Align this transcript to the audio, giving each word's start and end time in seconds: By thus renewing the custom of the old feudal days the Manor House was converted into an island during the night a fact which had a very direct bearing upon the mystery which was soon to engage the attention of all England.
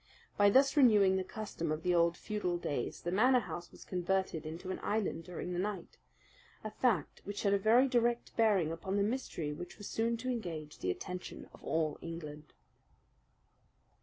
By 0.35 0.49
thus 0.49 0.75
renewing 0.75 1.17
the 1.17 1.23
custom 1.23 1.71
of 1.71 1.83
the 1.83 1.93
old 1.93 2.17
feudal 2.17 2.57
days 2.57 3.01
the 3.01 3.11
Manor 3.11 3.41
House 3.41 3.71
was 3.71 3.85
converted 3.85 4.47
into 4.47 4.71
an 4.71 4.79
island 4.81 5.25
during 5.25 5.53
the 5.53 5.59
night 5.59 5.99
a 6.63 6.71
fact 6.71 7.21
which 7.23 7.43
had 7.43 7.53
a 7.53 7.59
very 7.59 7.87
direct 7.87 8.35
bearing 8.35 8.71
upon 8.71 8.97
the 8.97 9.03
mystery 9.03 9.53
which 9.53 9.77
was 9.77 9.87
soon 9.87 10.17
to 10.17 10.27
engage 10.31 10.79
the 10.79 10.89
attention 10.89 11.47
of 11.53 11.63
all 11.63 11.99
England. 12.01 12.53